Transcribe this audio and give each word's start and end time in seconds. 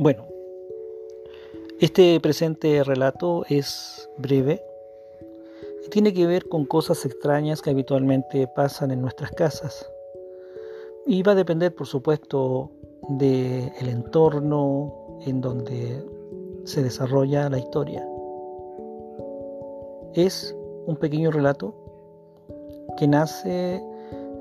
Bueno, 0.00 0.28
este 1.80 2.20
presente 2.20 2.84
relato 2.84 3.44
es 3.48 4.08
breve 4.16 4.62
y 5.84 5.90
tiene 5.90 6.14
que 6.14 6.24
ver 6.24 6.48
con 6.48 6.66
cosas 6.66 7.04
extrañas 7.04 7.62
que 7.62 7.70
habitualmente 7.70 8.46
pasan 8.46 8.92
en 8.92 9.00
nuestras 9.00 9.32
casas. 9.32 9.90
Y 11.04 11.24
va 11.24 11.32
a 11.32 11.34
depender, 11.34 11.74
por 11.74 11.88
supuesto, 11.88 12.70
del 13.08 13.88
entorno 13.88 15.18
en 15.26 15.40
donde 15.40 16.06
se 16.62 16.84
desarrolla 16.84 17.50
la 17.50 17.58
historia. 17.58 18.06
Es 20.14 20.54
un 20.86 20.94
pequeño 20.94 21.32
relato 21.32 21.74
que 22.96 23.08
nace 23.08 23.82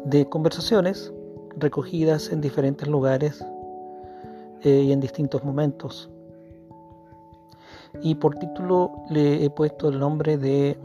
de 0.05 0.29
conversaciones 0.29 1.11
recogidas 1.57 2.31
en 2.31 2.41
diferentes 2.41 2.87
lugares 2.87 3.43
eh, 4.67 4.81
y 4.81 4.91
en 4.91 4.99
distintos 4.99 5.45
momentos. 5.45 6.09
Y 8.01 8.15
por 8.15 8.35
título 8.35 8.91
le 9.09 9.45
he 9.45 9.49
puesto 9.49 9.87
el 9.87 9.97
nombre 9.97 10.37
de 10.37 10.77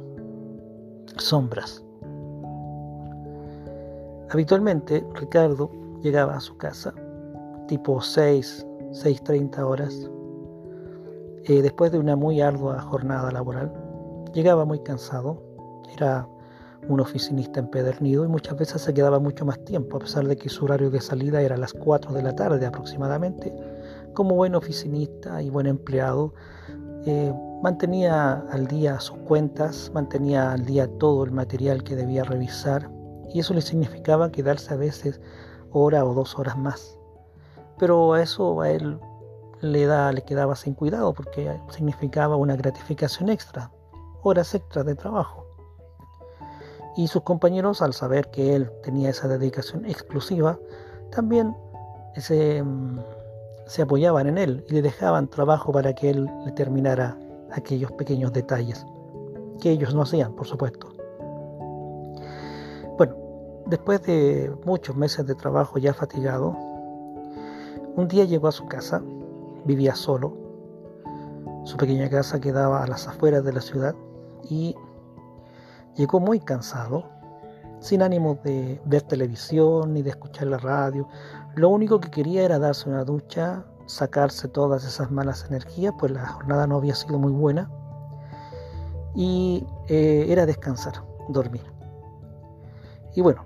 Sombras. 1.17 1.83
Habitualmente 4.31 5.05
Ricardo 5.15 5.69
llegaba 6.01 6.37
a 6.37 6.41
su 6.41 6.57
casa 6.57 6.95
tipo 7.67 8.01
6, 8.01 8.67
6.30 8.93 9.59
horas, 9.59 10.09
eh, 11.45 11.61
después 11.61 11.91
de 11.91 11.99
una 11.99 12.15
muy 12.15 12.41
ardua 12.41 12.81
jornada 12.83 13.33
laboral. 13.33 13.73
Llegaba 14.33 14.65
muy 14.65 14.79
cansado, 14.79 15.43
era 15.97 16.29
un 16.89 17.01
oficinista 17.01 17.61
empedernido 17.61 18.25
y 18.25 18.29
muchas 18.29 18.57
veces 18.57 18.83
se 18.83 18.95
quedaba 18.95 19.19
mucho 19.19 19.45
más 19.45 19.63
tiempo, 19.65 19.97
a 19.97 20.01
pesar 20.01 20.27
de 20.27 20.37
que 20.37 20.49
su 20.49 20.65
horario 20.65 20.91
de 20.91 21.01
salida 21.01 21.41
era 21.43 21.55
a 21.55 21.59
las 21.59 21.73
4 21.73 22.13
de 22.13 22.23
la 22.23 22.35
tarde 22.35 22.67
aproximadamente. 22.67 23.53
Como 24.15 24.35
buen 24.35 24.55
oficinista 24.55 25.43
y 25.43 25.51
buen 25.51 25.67
empleado, 25.67 26.35
eh, 27.07 27.33
mantenía 27.63 28.45
al 28.51 28.67
día 28.67 29.01
sus 29.01 29.17
cuentas, 29.19 29.91
mantenía 29.95 30.53
al 30.53 30.65
día 30.65 30.87
todo 30.99 31.25
el 31.25 31.33
material 31.33 31.83
que 31.83 31.97
debía 31.97 32.25
revisar 32.25 32.91
y 33.33 33.41
eso 33.41 33.55
le 33.55 33.63
significaba 33.63 34.31
quedarse 34.31 34.75
a 34.75 34.77
veces 34.77 35.21
hora 35.71 36.05
o 36.05 36.15
dos 36.15 36.39
horas 36.39 36.59
más. 36.59 36.99
Pero 37.79 38.13
a 38.13 38.23
eso 38.23 38.61
a 38.61 38.71
él 38.71 39.01
le, 39.61 39.87
da, 39.87 40.13
le 40.13 40.23
quedaba 40.23 40.55
sin 40.55 40.75
cuidado 40.75 41.15
porque 41.15 41.59
significaba 41.71 42.37
una 42.37 42.57
gratificación 42.57 43.31
extra, 43.31 43.71
horas 44.23 44.55
extras 44.55 44.85
de 44.85 44.95
trabajo. 44.95 45.47
Y 46.97 47.09
sus 47.09 47.23
compañeros, 47.23 47.81
al 47.81 47.95
saber 47.95 48.31
que 48.31 48.55
él 48.55 48.71
tenía 48.83 49.11
esa 49.11 49.27
dedicación 49.27 49.87
exclusiva, 49.87 50.59
también 51.11 51.57
se, 52.17 52.63
mm, 52.63 53.01
se 53.73 53.81
apoyaban 53.81 54.27
en 54.27 54.37
él 54.37 54.67
y 54.69 54.75
le 54.75 54.83
dejaban 54.83 55.29
trabajo 55.29 55.73
para 55.73 55.95
que 55.95 56.11
él 56.11 56.29
le 56.45 56.53
terminara 56.53 57.17
aquellos 57.53 57.91
pequeños 57.93 58.31
detalles, 58.31 58.85
que 59.63 59.71
ellos 59.71 59.95
no 59.95 60.03
hacían, 60.03 60.35
por 60.35 60.47
supuesto. 60.47 60.93
Bueno, 62.99 63.17
después 63.65 64.03
de 64.03 64.55
muchos 64.67 64.95
meses 64.95 65.27
de 65.27 65.35
trabajo 65.35 65.79
ya 65.79 65.95
fatigado, 65.95 66.55
un 67.97 68.09
día 68.09 68.27
llegó 68.27 68.49
a 68.49 68.53
su 68.53 68.67
casa, 68.67 69.03
vivía 69.65 69.95
solo, 69.95 70.37
su 71.65 71.79
pequeña 71.79 72.11
casa 72.11 72.43
quedaba 72.43 72.85
a 72.85 72.87
las 72.87 73.09
afueras 73.09 73.43
de 73.43 73.55
la 73.55 73.63
ciudad 73.63 73.95
y 74.51 74.77
Llegó 75.97 76.21
muy 76.21 76.41
cansado, 76.41 77.05
sin 77.83 78.01
ánimo 78.01 78.39
de 78.45 78.81
ver 78.85 79.03
televisión 79.03 79.93
ni 79.93 80.03
de 80.03 80.11
escuchar 80.11 80.47
la 80.47 80.59
radio. 80.59 81.09
Lo 81.57 81.69
único 81.69 82.01
que 82.01 82.11
quería 82.11 82.45
era 82.45 82.59
darse 82.61 82.89
una 82.89 83.05
ducha, 83.05 83.65
sacarse 83.87 84.47
todas 84.49 84.85
esas 84.85 85.11
malas 85.11 85.45
energías, 85.49 85.93
pues 85.99 86.13
la 86.13 86.27
jornada 86.27 86.67
no 86.69 86.77
había 86.77 86.95
sido 86.95 87.19
muy 87.19 87.33
buena. 87.33 87.69
Y 89.15 89.67
eh, 89.89 90.27
era 90.29 90.47
descansar, 90.47 90.95
dormir. 91.29 91.65
Y 93.17 93.21
bueno, 93.21 93.45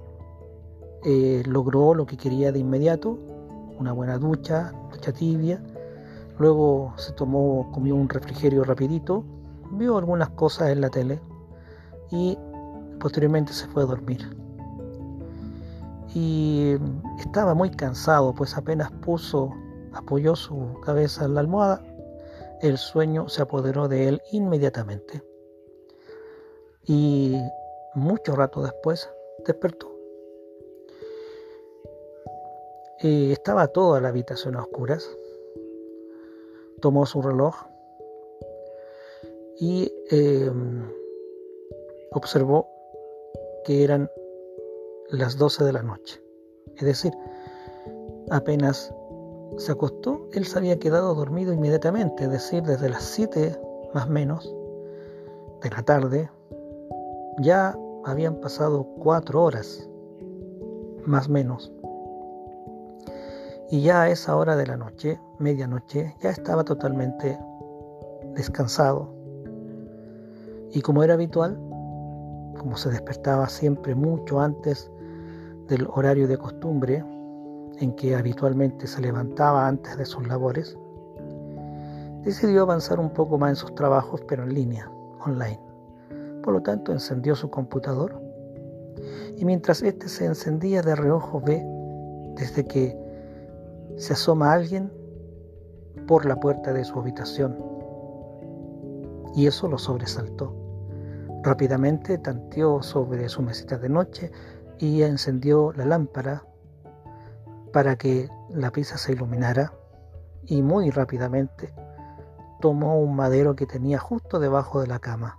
eh, 1.05 1.43
logró 1.47 1.95
lo 1.95 2.05
que 2.05 2.19
quería 2.19 2.53
de 2.53 2.59
inmediato, 2.59 3.19
una 3.79 3.93
buena 3.93 4.19
ducha, 4.19 4.73
ducha 4.93 5.13
tibia. 5.13 5.63
Luego 6.39 6.93
se 6.97 7.13
tomó, 7.13 7.73
comió 7.73 7.97
un 7.97 8.11
refrigerio 8.11 8.65
rapidito, 8.65 9.25
vio 9.73 9.97
algunas 9.97 10.29
cosas 10.31 10.69
en 10.69 10.83
la 10.83 10.91
tele, 10.91 11.21
y 12.11 12.39
posteriormente 13.07 13.53
se 13.53 13.69
fue 13.69 13.85
a 13.85 13.87
dormir. 13.87 14.29
Y 16.13 16.75
estaba 17.21 17.55
muy 17.55 17.71
cansado, 17.71 18.35
pues 18.35 18.57
apenas 18.57 18.91
puso, 18.91 19.53
apoyó 19.93 20.35
su 20.35 20.81
cabeza 20.85 21.25
en 21.25 21.35
la 21.35 21.41
almohada, 21.41 21.85
el 22.63 22.77
sueño 22.79 23.29
se 23.29 23.43
apoderó 23.43 23.87
de 23.87 24.09
él 24.09 24.23
inmediatamente. 24.33 25.23
Y 26.83 27.37
mucho 27.95 28.35
rato 28.35 28.61
después 28.61 29.09
despertó. 29.47 29.89
Y 33.03 33.31
estaba 33.31 33.69
toda 33.69 34.01
la 34.01 34.09
habitación 34.09 34.57
a 34.57 34.63
oscuras. 34.63 35.09
Tomó 36.81 37.07
su 37.07 37.23
reloj 37.23 37.55
y 39.61 39.93
em, 40.11 40.91
observó 42.11 42.76
que 43.67 43.83
eran 43.83 44.09
las 45.11 45.37
12 45.37 45.65
de 45.65 45.73
la 45.73 45.83
noche. 45.83 46.23
Es 46.77 46.85
decir, 46.85 47.13
apenas 48.31 48.95
se 49.57 49.73
acostó, 49.73 50.29
él 50.33 50.47
se 50.47 50.59
había 50.59 50.79
quedado 50.79 51.17
dormido 51.17 51.53
inmediatamente, 51.53 52.25
es 52.25 52.31
decir, 52.31 52.63
desde 52.63 52.89
las 52.89 53.03
7 53.03 53.61
más 53.93 54.09
menos 54.09 54.55
de 55.63 55.71
la 55.71 55.83
tarde, 55.83 56.31
ya 57.41 57.77
habían 58.05 58.37
pasado 58.37 58.87
cuatro 59.01 59.43
horas, 59.43 59.89
más 61.05 61.29
menos. 61.29 61.73
Y 63.69 63.83
ya 63.83 64.03
a 64.03 64.11
esa 64.11 64.37
hora 64.37 64.55
de 64.55 64.67
la 64.69 64.77
noche, 64.77 65.19
medianoche, 65.41 66.15
ya 66.21 66.31
estaba 66.31 66.63
totalmente 66.63 67.37
descansado. 68.35 69.13
Y 70.71 70.83
como 70.83 71.03
era 71.03 71.15
habitual, 71.15 71.59
como 72.57 72.77
se 72.77 72.91
despertaba 72.91 73.49
siempre 73.49 73.95
mucho 73.95 74.41
antes 74.41 74.91
del 75.69 75.87
horario 75.93 76.29
de 76.29 76.39
costumbre 76.39 77.05
en 77.79 77.93
que 77.95 78.15
habitualmente 78.15 78.87
se 78.87 79.01
levantaba 79.01 79.67
antes 79.67 79.97
de 79.97 80.07
sus 80.07 80.27
labores, 80.27 80.77
decidió 82.23 82.63
avanzar 82.63 82.99
un 82.99 83.11
poco 83.11 83.39
más 83.39 83.51
en 83.51 83.57
sus 83.57 83.75
trabajos, 83.75 84.21
pero 84.27 84.45
en 84.45 84.55
línea, 84.55 84.91
online. 85.25 85.61
Por 86.43 86.55
lo 86.55 86.63
tanto, 86.63 86.93
encendió 86.93 87.35
su 87.35 87.51
computador 87.51 88.21
y 89.37 89.45
mientras 89.45 89.83
éste 89.83 90.09
se 90.09 90.25
encendía 90.25 90.83
de 90.83 90.97
reojo 90.97 91.41
ve 91.41 91.63
desde 92.37 92.65
que 92.65 92.97
se 93.97 94.13
asoma 94.13 94.53
alguien 94.53 94.91
por 96.07 96.25
la 96.25 96.37
puerta 96.37 96.73
de 96.73 96.85
su 96.85 96.99
habitación. 96.99 97.57
Y 99.35 99.47
eso 99.47 99.69
lo 99.69 99.79
sobresaltó. 99.79 100.66
Rápidamente 101.43 102.19
tanteó 102.19 102.83
sobre 102.83 103.29
su 103.29 103.43
mesita 103.43 103.79
de 103.79 103.89
noche 103.89 104.33
y 104.79 105.03
encendió 105.03 105.73
la 105.73 105.85
lámpara 105.85 106.45
para 107.73 107.97
que 107.97 108.29
la 108.51 108.71
pieza 108.71 108.99
se 108.99 109.13
iluminara 109.13 109.73
y 110.45 110.63
muy 110.63 110.91
rápidamente 110.91 111.73
tomó 112.61 112.99
un 112.99 113.15
madero 113.15 113.55
que 113.55 113.67
tenía 113.67 113.99
justo 113.99 114.39
debajo 114.39 114.81
de 114.81 114.87
la 114.87 114.99
cama. 114.99 115.39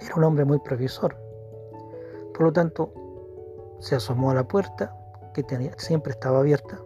Era 0.00 0.14
un 0.16 0.24
hombre 0.24 0.44
muy 0.44 0.58
previsor. 0.58 1.16
Por 2.32 2.42
lo 2.42 2.52
tanto, 2.52 2.92
se 3.80 3.96
asomó 3.96 4.30
a 4.30 4.34
la 4.34 4.46
puerta, 4.46 4.96
que 5.32 5.42
tenía, 5.42 5.72
siempre 5.76 6.12
estaba 6.12 6.38
abierta. 6.38 6.78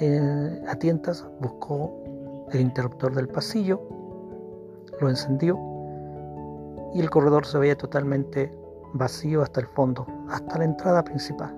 Eh, 0.00 0.62
a 0.66 0.74
tientas 0.76 1.24
buscó 1.40 2.46
el 2.50 2.60
interruptor 2.60 3.14
del 3.14 3.28
pasillo, 3.28 3.80
lo 5.00 5.08
encendió 5.08 5.56
y 6.94 7.00
el 7.00 7.10
corredor 7.10 7.46
se 7.46 7.58
veía 7.58 7.76
totalmente 7.76 8.50
vacío 8.92 9.42
hasta 9.42 9.60
el 9.60 9.66
fondo, 9.66 10.06
hasta 10.28 10.58
la 10.58 10.64
entrada 10.64 11.02
principal. 11.02 11.56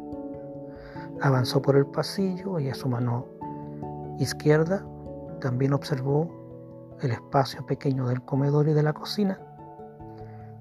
Avanzó 1.20 1.62
por 1.62 1.76
el 1.76 1.86
pasillo 1.86 2.58
y 2.58 2.69
a 2.69 2.75
su 2.75 2.88
mano 2.88 3.26
izquierda 4.19 4.84
también 5.40 5.72
observó 5.72 6.28
el 7.00 7.10
espacio 7.10 7.64
pequeño 7.66 8.06
del 8.08 8.22
comedor 8.22 8.69
y 8.69 8.72
de 8.72 8.82
la 8.82 8.92
cocina. 8.92 9.38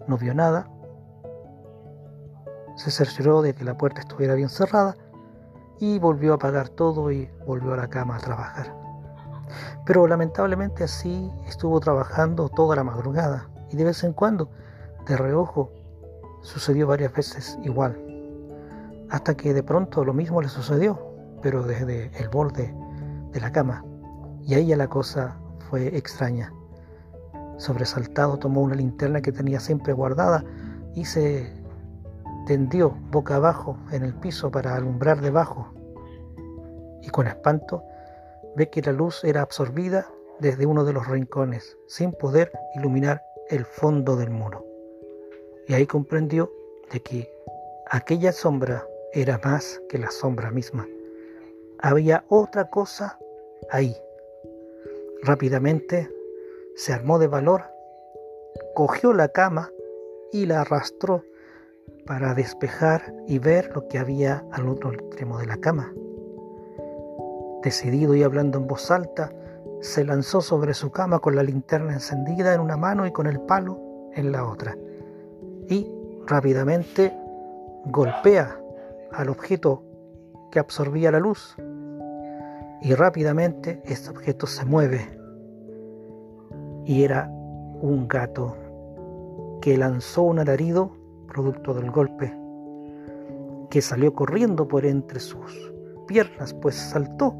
No 0.08 0.18
vio 0.18 0.34
nada. 0.34 0.68
Se 2.76 2.92
cercioró 2.92 3.42
de 3.42 3.54
que 3.54 3.64
la 3.64 3.78
puerta 3.78 4.02
estuviera 4.02 4.34
bien 4.34 4.50
cerrada 4.50 4.96
y 5.80 6.00
volvió 6.00 6.34
a 6.34 6.36
apagar 6.36 6.70
todo 6.70 7.12
y 7.12 7.30
volvió 7.46 7.74
a 7.74 7.78
la 7.78 7.88
cama 7.88 8.16
a 8.16 8.20
trabajar. 8.20 8.76
Pero 9.86 10.08
lamentablemente 10.08 10.84
así 10.84 11.32
estuvo 11.48 11.80
trabajando 11.80 12.50
toda 12.50 12.76
la 12.76 12.84
madrugada 12.84 13.50
y 13.70 13.76
de 13.76 13.84
vez 13.84 14.04
en 14.04 14.14
cuando 14.14 14.50
de 15.08 15.18
reojo 15.18 15.72
sucedió 16.42 16.88
varias 16.88 17.14
veces 17.14 17.58
igual, 17.64 17.98
hasta 19.10 19.36
que 19.36 19.54
de 19.54 19.64
pronto 19.64 20.04
lo 20.04 20.14
mismo 20.14 20.42
le 20.42 20.50
sucedió, 20.50 21.00
pero 21.42 21.64
desde 21.64 22.12
el 22.20 22.30
borde 22.30 22.74
de 23.32 23.40
la 23.40 23.52
cama, 23.52 23.84
y 24.42 24.56
ahí 24.56 24.68
ya 24.68 24.78
la 24.78 24.88
cosa 24.88 25.38
fue 25.70 25.96
extraña. 25.98 26.54
Sobresaltado 27.58 28.38
tomó 28.38 28.62
una 28.62 28.76
linterna 28.76 29.22
que 29.22 29.32
tenía 29.32 29.60
siempre 29.60 29.94
guardada 29.94 30.44
y 30.96 31.06
se 31.06 31.52
tendió 32.46 32.96
boca 33.12 33.36
abajo 33.36 33.78
en 33.92 34.04
el 34.04 34.14
piso 34.14 34.52
para 34.52 34.76
alumbrar 34.76 35.22
debajo. 35.22 35.74
Y 37.02 37.10
con 37.10 37.28
espanto 37.28 37.84
ve 38.56 38.70
que 38.70 38.82
la 38.82 38.92
luz 38.92 39.24
era 39.24 39.42
absorbida 39.42 40.08
desde 40.40 40.66
uno 40.66 40.84
de 40.84 40.94
los 40.94 41.08
rincones, 41.08 41.78
sin 41.88 42.12
poder 42.12 42.52
iluminar 42.76 43.22
el 43.50 43.66
fondo 43.66 44.16
del 44.16 44.30
muro. 44.30 44.73
Y 45.68 45.74
ahí 45.74 45.86
comprendió 45.86 46.52
de 46.92 47.02
que 47.02 47.30
aquella 47.90 48.32
sombra 48.32 48.86
era 49.14 49.40
más 49.44 49.82
que 49.90 49.98
la 49.98 50.12
sombra 50.12 50.52
misma. 50.52 50.88
Había 51.80 52.26
otra 52.30 52.70
cosa 52.70 53.20
ahí. 53.70 53.96
Rápidamente 55.22 56.10
se 56.76 56.94
armó 56.94 57.20
de 57.20 57.28
valor, 57.28 57.64
cogió 58.74 59.14
la 59.14 59.30
cama 59.30 59.72
y 60.32 60.46
la 60.46 60.62
arrastró 60.62 61.24
para 62.06 62.34
despejar 62.34 63.14
y 63.28 63.40
ver 63.40 63.72
lo 63.74 63.88
que 63.88 64.00
había 64.00 64.46
al 64.52 64.68
otro 64.68 64.92
extremo 64.94 65.38
de 65.40 65.46
la 65.46 65.58
cama. 65.58 65.94
Decidido 67.64 68.16
y 68.16 68.24
hablando 68.24 68.58
en 68.58 68.68
voz 68.68 68.92
alta, 68.92 69.32
se 69.82 70.04
lanzó 70.04 70.42
sobre 70.42 70.74
su 70.74 70.92
cama 70.92 71.20
con 71.20 71.36
la 71.36 71.44
linterna 71.44 71.94
encendida 71.94 72.54
en 72.54 72.62
una 72.62 72.78
mano 72.78 73.06
y 73.06 73.12
con 73.12 73.28
el 73.28 73.40
palo 73.42 73.80
en 74.14 74.32
la 74.32 74.46
otra. 74.46 74.78
Y 75.70 75.90
rápidamente 76.28 77.14
golpea 77.86 78.60
al 79.12 79.30
objeto 79.30 79.84
que 80.52 80.60
absorbía 80.60 81.12
la 81.12 81.20
luz. 81.20 81.56
Y 82.82 82.94
rápidamente 82.94 83.82
este 83.86 84.10
objeto 84.10 84.48
se 84.48 84.66
mueve. 84.66 85.18
Y 86.86 87.04
era 87.04 87.30
un 87.30 88.08
gato 88.08 88.58
que 89.62 89.78
lanzó 89.78 90.24
un 90.24 90.40
alarido 90.40 90.92
producto 91.28 91.74
del 91.74 91.90
golpe, 91.90 92.34
que 93.70 93.82
salió 93.82 94.14
corriendo 94.14 94.68
por 94.68 94.86
entre 94.86 95.20
sus 95.20 95.72
piernas, 96.06 96.54
pues 96.54 96.76
saltó, 96.76 97.34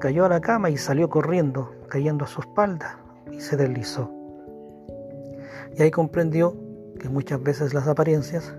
cayó 0.00 0.24
a 0.24 0.28
la 0.28 0.40
cama 0.40 0.70
y 0.70 0.76
salió 0.76 1.10
corriendo, 1.10 1.70
cayendo 1.88 2.24
a 2.24 2.28
su 2.28 2.40
espalda 2.40 3.00
y 3.30 3.40
se 3.40 3.56
deslizó. 3.56 4.10
Y 5.76 5.82
ahí 5.82 5.90
comprendió 5.90 6.56
que 6.98 7.08
muchas 7.08 7.42
veces 7.42 7.74
las 7.74 7.86
apariencias 7.86 8.54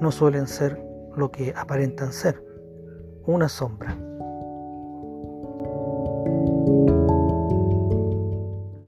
no 0.00 0.10
suelen 0.10 0.46
ser 0.46 0.80
lo 1.16 1.30
que 1.30 1.52
aparentan 1.56 2.12
ser, 2.12 2.42
una 3.24 3.48
sombra. 3.48 3.96